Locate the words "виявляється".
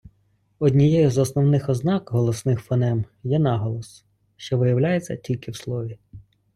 4.57-5.15